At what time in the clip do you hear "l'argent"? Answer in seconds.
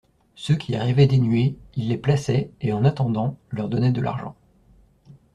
4.01-4.35